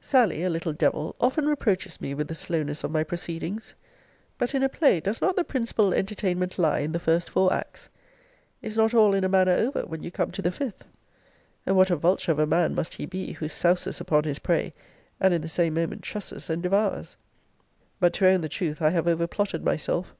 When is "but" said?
4.36-4.52, 18.00-18.12